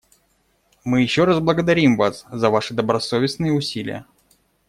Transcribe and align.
Мы 0.83 1.01
еще 1.03 1.25
раз 1.25 1.39
благодарим 1.41 1.95
вас 1.95 2.25
за 2.31 2.49
ваши 2.49 2.73
добросовестные 2.73 3.53
усилия. 3.53 4.07